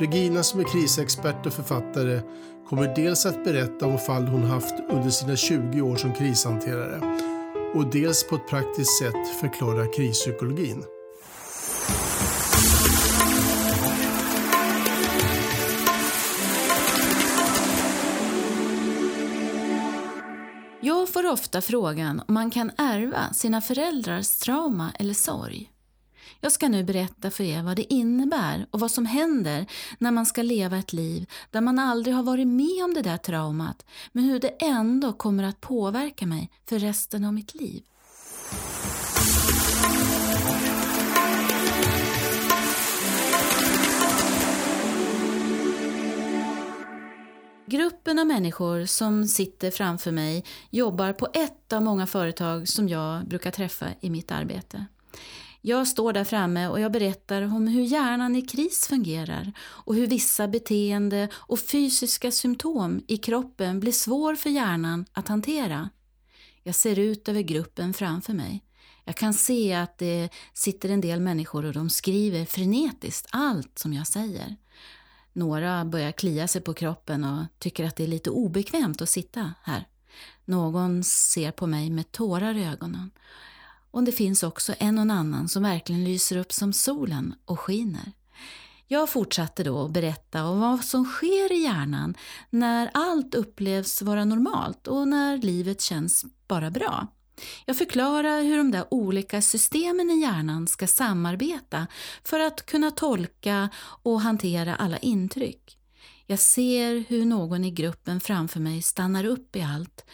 [0.00, 2.20] Regina som är krisexpert och författare
[2.68, 7.18] kommer dels att berätta om fall hon haft under sina 20 år som krishanterare
[7.74, 10.84] och dels på ett praktiskt sätt förklara krispsykologin.
[20.80, 25.69] Jag får ofta frågan om man kan ärva sina föräldrars trauma eller sorg.
[26.42, 29.66] Jag ska nu berätta för er vad det innebär och vad som händer
[29.98, 33.16] när man ska leva ett liv där man aldrig har varit med om det där
[33.16, 37.82] traumat, men hur det ändå kommer att påverka mig för resten av mitt liv.
[47.66, 53.28] Gruppen av människor som sitter framför mig jobbar på ett av många företag som jag
[53.28, 54.86] brukar träffa i mitt arbete.
[55.62, 60.06] Jag står där framme och jag berättar om hur hjärnan i kris fungerar och hur
[60.06, 65.90] vissa beteende och fysiska symptom i kroppen blir svår för hjärnan att hantera.
[66.62, 68.64] Jag ser ut över gruppen framför mig.
[69.04, 73.92] Jag kan se att det sitter en del människor och de skriver frenetiskt allt som
[73.92, 74.56] jag säger.
[75.32, 79.54] Några börjar klia sig på kroppen och tycker att det är lite obekvämt att sitta
[79.62, 79.88] här.
[80.44, 83.10] Någon ser på mig med tårar i ögonen.
[83.90, 88.12] Och det finns också en och annan som verkligen lyser upp som solen och skiner.
[88.86, 92.14] Jag fortsatte då att berätta om vad som sker i hjärnan
[92.50, 97.06] när allt upplevs vara normalt och när livet känns bara bra.
[97.64, 101.86] Jag förklarar hur de där olika systemen i hjärnan ska samarbeta
[102.24, 103.68] för att kunna tolka
[104.02, 105.78] och hantera alla intryck.
[106.26, 110.04] Jag ser hur någon i gruppen framför mig stannar upp i allt.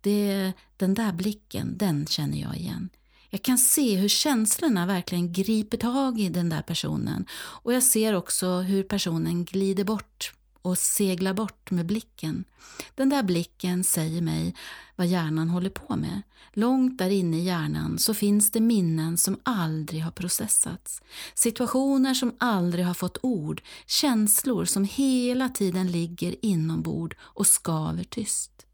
[0.00, 2.90] Det, den där blicken, den känner jag igen.
[3.30, 8.12] Jag kan se hur känslorna verkligen griper tag i den där personen och jag ser
[8.12, 10.32] också hur personen glider bort
[10.62, 12.44] och seglar bort med blicken.
[12.94, 14.54] Den där blicken säger mig
[14.96, 16.22] vad hjärnan håller på med.
[16.52, 21.02] Långt där inne i hjärnan så finns det minnen som aldrig har processats.
[21.34, 28.65] Situationer som aldrig har fått ord, känslor som hela tiden ligger inombord och skaver tyst.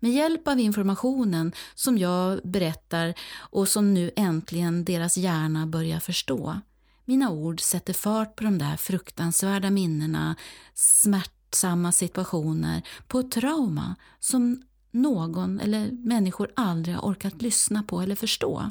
[0.00, 6.60] Med hjälp av informationen som jag berättar och som nu äntligen deras hjärna börjar förstå.
[7.04, 10.36] Mina ord sätter fart på de där fruktansvärda minnena,
[10.74, 18.14] smärtsamma situationer, på ett trauma som någon eller människor aldrig har orkat lyssna på eller
[18.14, 18.70] förstå.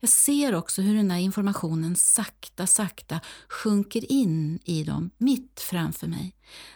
[0.00, 6.06] Jag ser också hur den där informationen sakta, sakta sjunker in i dem, mitt framför
[6.06, 6.34] mig.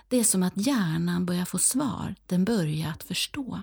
[0.09, 3.63] Det är som att hjärnan börjar få svar, den börjar att förstå.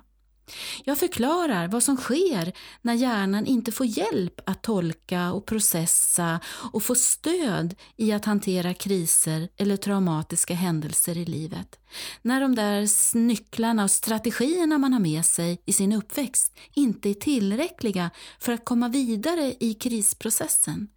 [0.83, 6.39] Jag förklarar vad som sker när hjärnan inte får hjälp att tolka och processa
[6.73, 11.79] och få stöd i att hantera kriser eller traumatiska händelser i livet.
[12.21, 17.13] När de där nycklarna och strategierna man har med sig i sin uppväxt inte är
[17.13, 20.87] tillräckliga för att komma vidare i krisprocessen.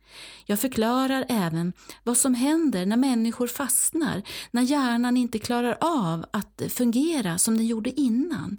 [0.47, 1.73] Jag förklarar även
[2.05, 7.67] vad som händer när människor fastnar, när hjärnan inte klarar av att fungera som den
[7.67, 8.59] gjorde innan.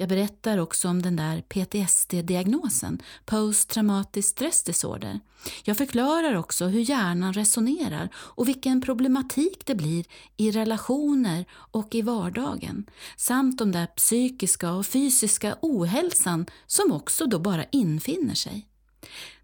[0.00, 5.20] Jag berättar också om den där PTSD-diagnosen, Post Traumatic Stress Disorder.
[5.64, 10.04] Jag förklarar också hur hjärnan resonerar och vilken problematik det blir
[10.36, 12.86] i relationer och i vardagen.
[13.16, 18.68] Samt om den där psykiska och fysiska ohälsan som också då bara infinner sig.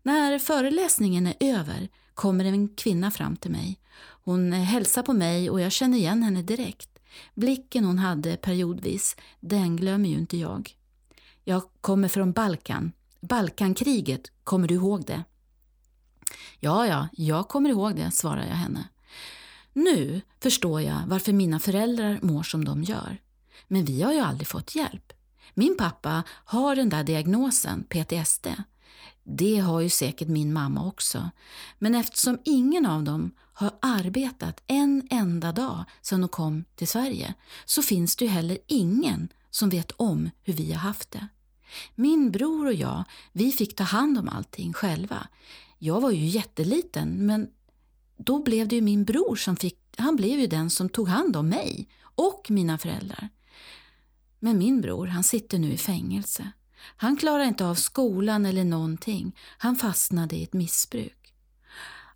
[0.03, 3.79] När föreläsningen är över kommer en kvinna fram till mig.
[4.25, 6.94] Hon hälsar på mig och jag känner igen henne direkt.
[7.35, 10.77] Blicken hon hade periodvis, den glömmer ju inte jag.
[11.45, 12.93] Jag kommer från Balkan.
[13.21, 15.25] Balkankriget, kommer du ihåg det?
[16.61, 18.89] Ja, ja, jag kommer ihåg det, svarar jag henne.
[19.73, 23.21] Nu förstår jag varför mina föräldrar mår som de gör.
[23.69, 25.13] Men vi har ju aldrig fått hjälp.
[25.55, 28.47] Min pappa har den där diagnosen, PTSD.
[29.25, 31.31] Det har ju säkert min mamma också.
[31.79, 37.35] Men eftersom ingen av dem har arbetat en enda dag sedan de kom till Sverige
[37.65, 41.29] så finns det ju heller ingen som vet om hur vi har haft det.
[41.95, 45.29] Min bror och jag, vi fick ta hand om allting själva.
[45.79, 47.49] Jag var ju jätteliten men
[48.17, 51.37] då blev det ju min bror som fick, han blev ju den som tog hand
[51.37, 53.29] om mig och mina föräldrar.
[54.39, 56.53] Men min bror, han sitter nu i fängelse.
[56.97, 59.37] Han klarade inte av skolan eller någonting.
[59.59, 61.25] Han fastnade i ett missbruk.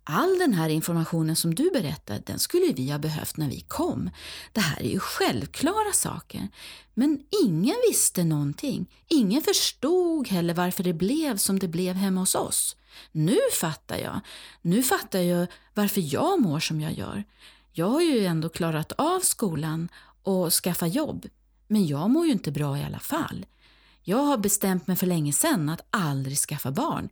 [0.03, 4.09] All den här informationen som du berättar, den skulle vi ha behövt när vi kom.
[4.53, 6.47] Det här är ju självklara saker.
[6.93, 8.89] Men ingen visste någonting.
[9.07, 12.75] Ingen förstod heller varför det blev som det blev hemma hos oss.
[13.11, 14.19] Nu fattar jag.
[14.61, 17.23] Nu fattar jag varför jag mår som jag gör.
[17.71, 19.89] Jag har ju ändå klarat av skolan
[20.23, 21.25] och skaffa jobb.
[21.67, 23.45] Men jag mår ju inte bra i alla fall.
[24.03, 27.09] Jag har bestämt mig för länge sedan att aldrig skaffa barn.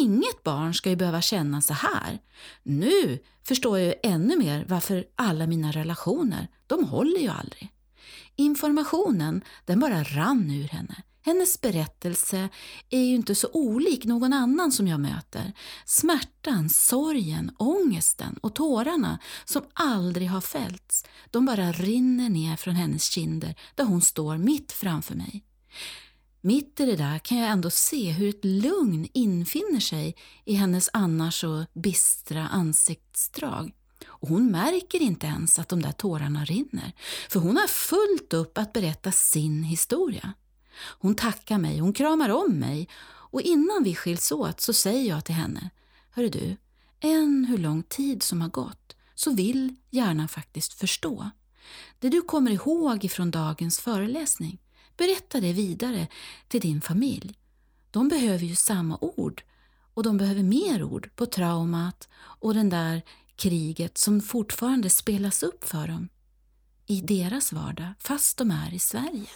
[0.00, 2.18] Inget barn ska ju behöva känna så här.
[2.62, 7.72] Nu förstår jag ju ännu mer varför alla mina relationer, de håller ju aldrig.
[8.36, 11.02] Informationen, den bara rann ur henne.
[11.22, 12.48] Hennes berättelse
[12.90, 15.52] är ju inte så olik någon annan som jag möter.
[15.84, 23.10] Smärtan, sorgen, ångesten och tårarna som aldrig har fällts, de bara rinner ner från hennes
[23.10, 25.44] kinder där hon står mitt framför mig.
[26.42, 30.90] Mitt i det där kan jag ändå se hur ett lugn infinner sig i hennes
[30.92, 33.72] annars så bistra ansiktsdrag.
[34.06, 36.92] Och hon märker inte ens att de där tårarna rinner,
[37.28, 40.32] för hon har fullt upp att berätta sin historia.
[40.98, 45.24] Hon tackar mig, hon kramar om mig och innan vi skiljs åt så säger jag
[45.24, 45.70] till henne,
[46.10, 46.56] Hörru du,
[47.00, 51.30] än hur lång tid som har gått så vill hjärnan faktiskt förstå.
[51.98, 54.58] Det du kommer ihåg ifrån dagens föreläsning,
[55.00, 56.06] Berätta det vidare
[56.48, 57.34] till din familj.
[57.90, 59.42] De behöver ju samma ord
[59.94, 63.02] och de behöver mer ord på traumat och den där
[63.36, 66.08] kriget som fortfarande spelas upp för dem
[66.86, 69.26] i deras vardag fast de är i Sverige.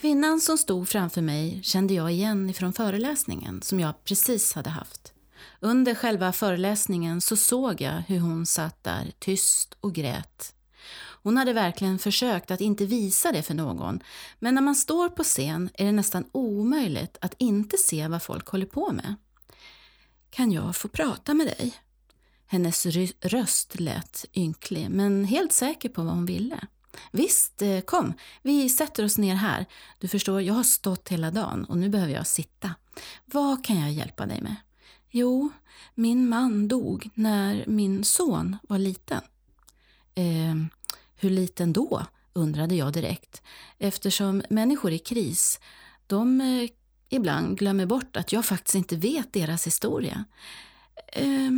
[0.00, 5.12] Kvinnan som stod framför mig kände jag igen ifrån föreläsningen som jag precis hade haft.
[5.64, 10.54] Under själva föreläsningen så såg jag hur hon satt där tyst och grät.
[11.22, 14.00] Hon hade verkligen försökt att inte visa det för någon,
[14.38, 18.48] men när man står på scen är det nästan omöjligt att inte se vad folk
[18.48, 19.14] håller på med.
[20.30, 21.74] Kan jag få prata med dig?
[22.46, 22.86] Hennes
[23.20, 26.58] röst lät ynklig, men helt säker på vad hon ville.
[27.10, 29.66] Visst, eh, kom, vi sätter oss ner här.
[29.98, 32.74] Du förstår, jag har stått hela dagen och nu behöver jag sitta.
[33.24, 34.56] Vad kan jag hjälpa dig med?
[35.14, 35.50] Jo,
[35.94, 39.20] min man dog när min son var liten.
[40.14, 40.54] Eh,
[41.16, 42.06] hur liten då?
[42.32, 43.42] undrade jag direkt
[43.78, 45.60] eftersom människor i kris,
[46.06, 46.70] de eh,
[47.08, 50.24] ibland glömmer bort att jag faktiskt inte vet deras historia.
[51.12, 51.50] Eh,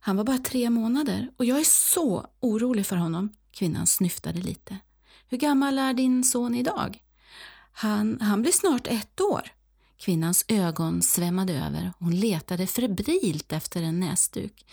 [0.00, 3.32] han var bara tre månader och jag är så orolig för honom.
[3.50, 4.76] Kvinnan snyftade lite.
[5.28, 7.02] Hur gammal är din son idag?
[7.72, 9.52] Han, han blir snart ett år.
[10.04, 11.92] Kvinnans ögon svämmade över.
[11.98, 14.66] Hon letade febrilt efter en näsduk.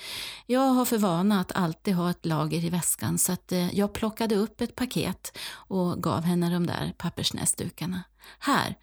[0.45, 3.93] Jag har för vana att alltid ha ett lager i väskan så att eh, jag
[3.93, 8.03] plockade upp ett paket och gav henne de där pappersnäsdukarna.
[8.39, 8.75] Här,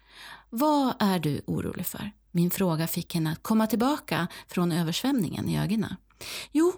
[0.49, 2.11] vad är du orolig för?
[2.31, 5.95] Min fråga fick henne att komma tillbaka från översvämningen i ögonen.
[6.51, 6.73] Jo,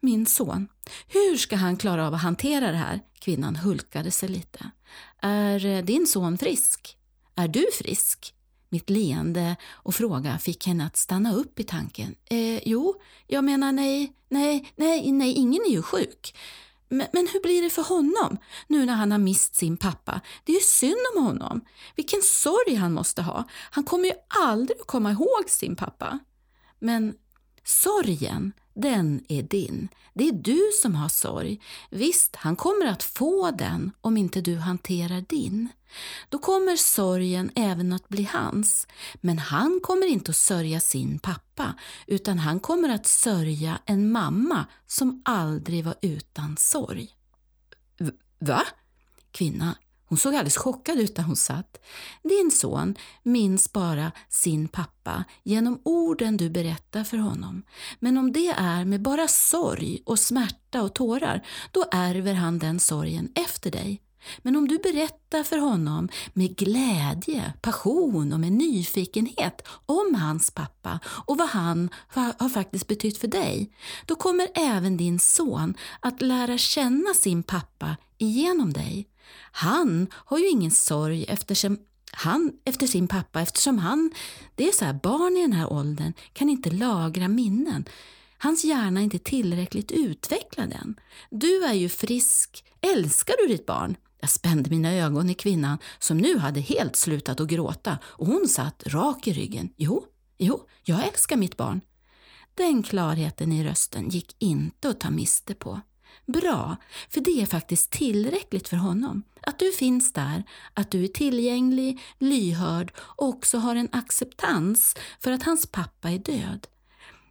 [0.00, 0.68] min son.
[1.08, 3.00] Hur ska han klara av att hantera det här?
[3.18, 4.70] Kvinnan hulkade sig lite.
[5.22, 6.96] Är eh, din son frisk?
[7.34, 8.35] Är du frisk?
[8.76, 12.14] Mitt leende och fråga fick henne att stanna upp i tanken.
[12.24, 12.94] Eh, jo,
[13.26, 16.36] jag menar nej, nej, nej, nej, ingen är ju sjuk.
[16.88, 20.20] Men, men, hur blir det för honom nu när han har mist sin pappa?
[20.44, 21.60] Det är ju synd om honom.
[21.96, 23.44] Vilken sorg han måste ha.
[23.70, 26.18] Han kommer ju aldrig att komma ihåg sin pappa.
[26.78, 27.14] Men
[27.64, 29.88] sorgen, den är din.
[30.14, 31.60] Det är du som har sorg.
[31.90, 35.68] Visst, han kommer att få den om inte du hanterar din.
[36.28, 38.86] Då kommer sorgen även att bli hans.
[39.14, 41.74] Men han kommer inte att sörja sin pappa,
[42.06, 47.08] utan han kommer att sörja en mamma som aldrig var utan sorg.
[48.38, 48.62] Va?
[49.30, 49.76] Kvinna
[50.08, 51.80] hon såg alldeles chockad ut där hon satt.
[52.22, 57.62] Din son minns bara sin pappa genom orden du berättar för honom.
[57.98, 62.80] Men om det är med bara sorg och smärta och tårar, då ärver han den
[62.80, 64.02] sorgen efter dig.
[64.38, 71.00] Men om du berättar för honom med glädje, passion och med nyfikenhet om hans pappa
[71.06, 71.90] och vad han
[72.38, 73.72] har faktiskt betytt för dig,
[74.06, 79.08] då kommer även din son att lära känna sin pappa igenom dig.
[79.52, 81.78] Han har ju ingen sorg eftersom
[82.12, 84.10] han, efter sin pappa eftersom han,
[84.54, 87.84] det är så här, barn i den här åldern kan inte lagra minnen.
[88.38, 91.00] Hans hjärna är inte tillräckligt utvecklad än.
[91.30, 92.64] Du är ju frisk.
[92.80, 93.96] Älskar du ditt barn?
[94.20, 98.48] Jag spände mina ögon i kvinnan som nu hade helt slutat att gråta och hon
[98.48, 99.68] satt rak i ryggen.
[99.76, 100.04] Jo,
[100.38, 101.80] jo, jag älskar mitt barn.
[102.54, 105.80] Den klarheten i rösten gick inte att ta miste på.
[106.26, 106.76] Bra,
[107.10, 109.22] för det är faktiskt tillräckligt för honom.
[109.40, 110.44] Att du finns där,
[110.74, 116.18] att du är tillgänglig, lyhörd och också har en acceptans för att hans pappa är
[116.18, 116.66] död.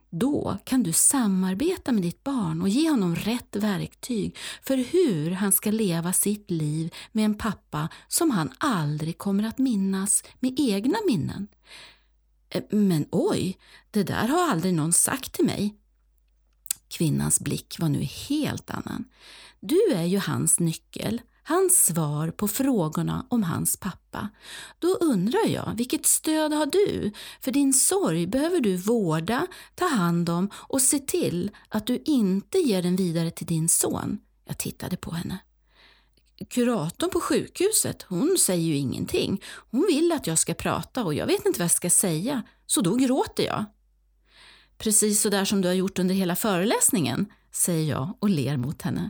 [0.09, 5.51] Då kan du samarbeta med ditt barn och ge honom rätt verktyg för hur han
[5.51, 10.97] ska leva sitt liv med en pappa som han aldrig kommer att minnas med egna
[11.07, 11.47] minnen.
[12.49, 13.57] Eh, men oj,
[13.91, 15.75] det där har aldrig någon sagt till mig.
[16.97, 19.05] Kvinnans blick var nu helt annan.
[19.59, 24.29] Du är ju hans nyckel, hans svar på frågorna om hans pappa.
[24.79, 27.11] Då undrar jag, vilket stöd har du?
[27.41, 32.57] För din sorg behöver du vårda, ta hand om och se till att du inte
[32.57, 34.17] ger den vidare till din son.
[34.45, 35.39] Jag tittade på henne.
[36.49, 39.41] Kuratorn på sjukhuset, hon säger ju ingenting.
[39.71, 42.81] Hon vill att jag ska prata och jag vet inte vad jag ska säga, så
[42.81, 43.65] då gråter jag.
[44.77, 48.81] Precis så där som du har gjort under hela föreläsningen, säger jag och ler mot
[48.81, 49.09] henne.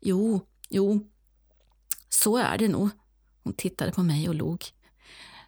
[0.00, 1.06] Jo, jo,
[2.08, 2.88] så är det nog.
[3.42, 4.64] Hon tittade på mig och log.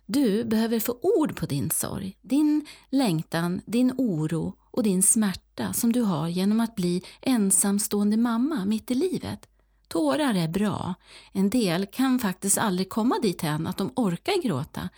[0.07, 5.93] Du behöver få ord på din sorg, din längtan, din oro och din smärta som
[5.93, 9.47] du har genom att bli ensamstående mamma mitt i livet.
[9.89, 10.95] Tårar är bra.
[11.33, 14.89] En del kan faktiskt aldrig komma dit än att de orkar gråta.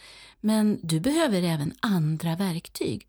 [0.41, 3.09] Men du behöver även andra verktyg.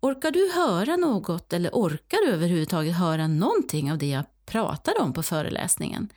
[0.00, 5.12] Orkar du höra något eller orkar du överhuvudtaget höra någonting av det jag pratade om
[5.12, 6.08] på föreläsningen?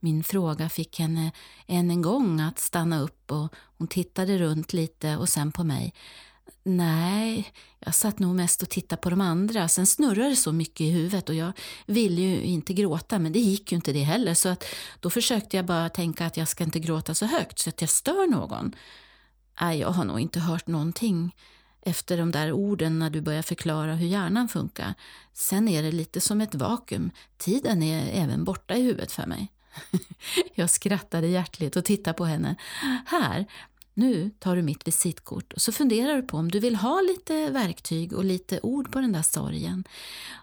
[0.00, 1.32] Min fråga fick henne
[1.66, 5.94] än en gång att stanna upp och hon tittade runt lite och sen på mig.
[6.62, 9.68] Nej, jag satt nog mest och tittade på de andra.
[9.68, 11.52] Sen snurrade det så mycket i huvudet och jag
[11.86, 14.64] ville ju inte gråta men det gick ju inte det heller så att
[15.00, 17.90] då försökte jag bara tänka att jag ska inte gråta så högt så att jag
[17.90, 18.74] stör någon.
[19.60, 21.34] Nej, jag har nog inte hört någonting
[21.84, 24.94] efter de där orden när du börjar förklara hur hjärnan funkar.
[25.32, 27.10] Sen är det lite som ett vakuum.
[27.36, 29.52] Tiden är även borta i huvudet för mig.
[30.54, 32.56] Jag skrattade hjärtligt och tittade på henne.
[33.06, 33.46] Här,
[33.94, 37.50] nu tar du mitt visitkort och så funderar du på om du vill ha lite
[37.50, 39.84] verktyg och lite ord på den där sorgen.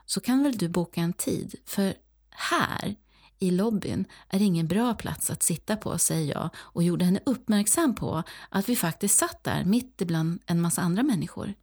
[0.06, 1.94] Så kan väl du boka en tid, för
[2.30, 2.96] här
[3.42, 7.96] i lobbyn är ingen bra plats att sitta på, säger jag och gjorde henne uppmärksam
[7.96, 11.54] på att vi faktiskt satt där mitt ibland en massa andra människor.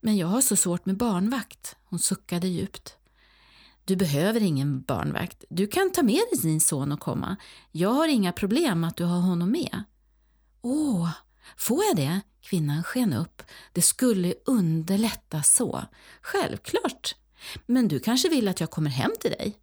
[0.00, 1.76] Men jag har så svårt med barnvakt.
[1.84, 2.96] Hon suckade djupt.
[3.84, 5.44] Du behöver ingen barnvakt.
[5.50, 7.36] Du kan ta med dig din son och komma.
[7.72, 9.82] Jag har inga problem att du har honom med.
[10.62, 11.10] Åh,
[11.56, 12.20] får jag det?
[12.40, 13.42] Kvinnan sken upp.
[13.72, 15.82] Det skulle underlätta så.
[16.22, 17.14] Självklart.
[17.66, 19.58] Men du kanske vill att jag kommer hem till dig?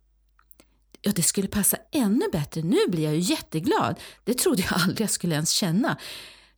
[1.08, 2.62] Ja, det skulle passa ännu bättre.
[2.62, 4.00] Nu blir jag ju jätteglad.
[4.24, 5.98] Det trodde jag aldrig jag skulle ens känna.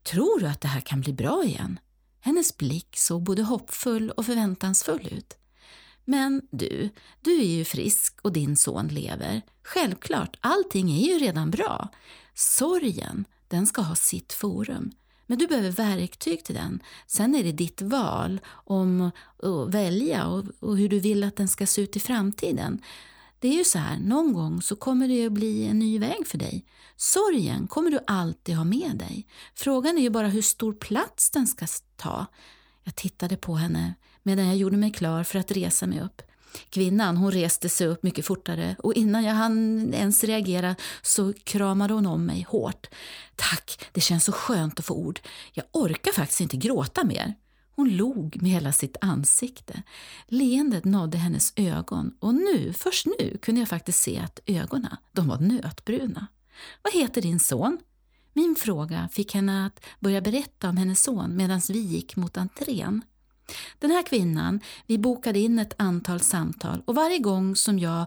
[0.03, 1.79] Tror du att det här kan bli bra igen?
[2.19, 5.37] Hennes blick såg både hoppfull och förväntansfull ut.
[6.05, 6.89] Men du,
[7.21, 9.41] du är ju frisk och din son lever.
[9.63, 11.89] Självklart, allting är ju redan bra.
[12.33, 14.91] Sorgen, den ska ha sitt forum.
[15.25, 16.83] Men du behöver verktyg till den.
[17.07, 19.11] Sen är det ditt val om
[19.43, 22.81] att välja och, hur du vill att den ska se ut i framtiden.
[23.39, 26.27] Det är ju så här, någon gång så kommer det att bli en ny väg
[26.27, 26.65] för dig.
[26.95, 29.27] Sorgen kommer du alltid ha med dig.
[29.55, 31.65] Frågan är ju bara hur stor plats den ska
[31.95, 32.25] ta.
[32.83, 36.21] Jag tittade på henne medan jag gjorde mig klar för att resa mig upp.
[36.69, 41.93] Kvinnan hon reste sig upp mycket fortare och innan jag hann ens reagera så kramade
[41.93, 42.87] hon om mig hårt.
[43.35, 45.19] Tack, det känns så skönt att få ord.
[45.53, 47.33] Jag orkar faktiskt inte gråta mer.
[47.77, 49.83] Hon log med hela sitt ansikte.
[50.27, 55.27] Leendet nådde hennes ögon och nu, först nu, kunde jag faktiskt se att ögonen, de
[55.27, 56.27] var nötbruna.
[56.81, 57.77] Vad heter din son?
[58.33, 63.01] Min fråga fick henne att börja berätta om hennes son medan vi gick mot entrén.
[63.79, 68.05] Den här kvinnan, vi bokade in ett antal samtal och varje gång som jag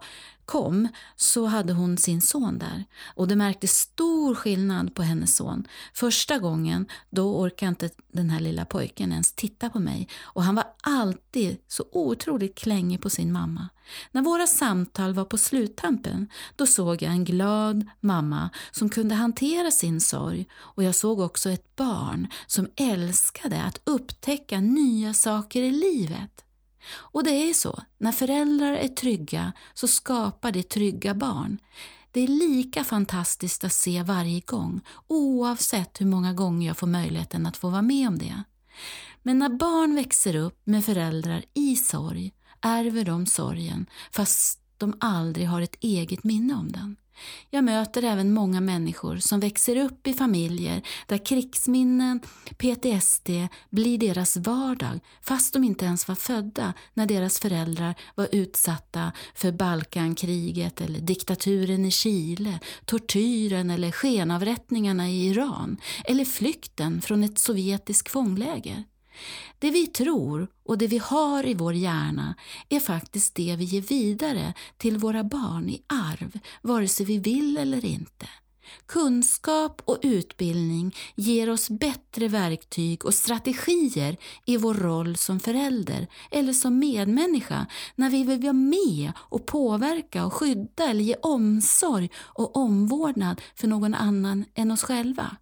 [0.50, 5.66] kom så hade hon sin son där och det märktes stor skillnad på hennes son.
[5.94, 10.54] Första gången då orkade inte den här lilla pojken ens titta på mig och han
[10.54, 13.68] var alltid så otroligt klängig på sin mamma.
[14.12, 19.70] När våra samtal var på sluttampen då såg jag en glad mamma som kunde hantera
[19.70, 25.70] sin sorg och jag såg också ett barn som älskade att upptäcka nya saker i
[25.70, 26.44] livet.
[26.88, 31.58] Och det är så, när föräldrar är trygga så skapar det trygga barn.
[32.12, 37.46] Det är lika fantastiskt att se varje gång, oavsett hur många gånger jag får möjligheten
[37.46, 38.42] att få vara med om det.
[39.22, 45.48] Men när barn växer upp med föräldrar i sorg ärver de sorgen fast de aldrig
[45.48, 46.96] har ett eget minne om den.
[47.50, 52.20] Jag möter även många människor som växer upp i familjer där krigsminnen,
[52.58, 53.30] PTSD,
[53.70, 59.52] blir deras vardag fast de inte ens var födda när deras föräldrar var utsatta för
[59.52, 68.10] Balkankriget eller diktaturen i Chile, tortyren eller skenavrättningarna i Iran eller flykten från ett sovjetiskt
[68.10, 68.84] fångläger.
[69.58, 72.34] Det vi tror och det vi har i vår hjärna
[72.68, 77.56] är faktiskt det vi ger vidare till våra barn i arv, vare sig vi vill
[77.56, 78.28] eller inte.
[78.86, 86.52] Kunskap och utbildning ger oss bättre verktyg och strategier i vår roll som förälder eller
[86.52, 92.56] som medmänniska när vi vill vara med och påverka och skydda eller ge omsorg och
[92.56, 95.36] omvårdnad för någon annan än oss själva.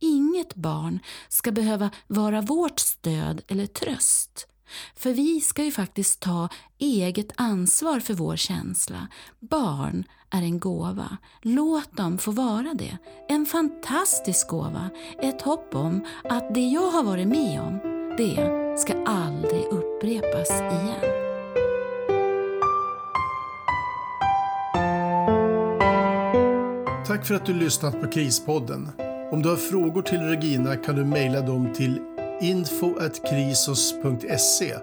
[0.00, 4.46] Inget barn ska behöva vara vårt stöd eller tröst.
[4.96, 9.08] För vi ska ju faktiskt ta eget ansvar för vår känsla.
[9.40, 11.16] Barn är en gåva.
[11.42, 12.98] Låt dem få vara det.
[13.28, 14.90] En fantastisk gåva.
[15.22, 17.78] Ett hopp om att det jag har varit med om,
[18.16, 21.28] det ska aldrig upprepas igen.
[27.06, 29.07] Tack för att du lyssnat på Krispodden.
[29.30, 32.00] Om du har frågor till Regina kan du mejla dem till
[32.40, 34.74] info.krisos.se.